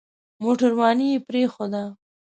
[0.41, 1.83] موټرواني يې پرېښوده.